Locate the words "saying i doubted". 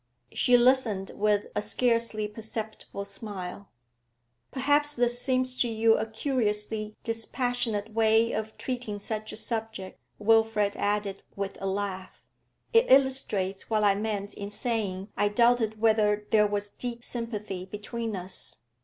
14.49-15.79